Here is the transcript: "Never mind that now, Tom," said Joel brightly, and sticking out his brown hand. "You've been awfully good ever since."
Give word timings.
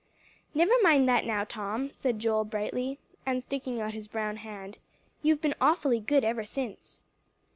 "Never 0.55 0.73
mind 0.81 1.07
that 1.07 1.27
now, 1.27 1.43
Tom," 1.43 1.91
said 1.91 2.17
Joel 2.17 2.43
brightly, 2.43 2.97
and 3.23 3.43
sticking 3.43 3.79
out 3.79 3.93
his 3.93 4.07
brown 4.07 4.37
hand. 4.37 4.79
"You've 5.21 5.41
been 5.41 5.53
awfully 5.61 5.99
good 5.99 6.25
ever 6.25 6.43
since." 6.43 7.03